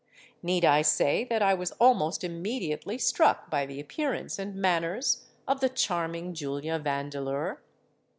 Need 0.41 0.65
I 0.65 0.81
say 0.81 1.23
that 1.25 1.43
I 1.43 1.53
was 1.53 1.73
almost 1.73 2.23
immediately 2.23 2.97
struck 2.97 3.51
by 3.51 3.67
the 3.67 3.79
appearance 3.79 4.39
and 4.39 4.55
manners 4.55 5.27
of 5.47 5.59
the 5.59 5.69
charming 5.69 6.33
Julia 6.33 6.79
Vandeleur? 6.79 7.61